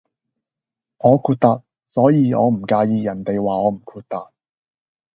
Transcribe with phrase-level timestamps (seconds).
[0.97, 4.31] 我豁達，所以我唔介意人地話我唔豁達